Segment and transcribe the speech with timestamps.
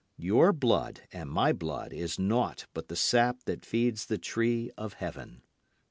[0.17, 4.93] Your blood and my blood is naught but the sap that feeds the tree of
[4.93, 5.43] heaven."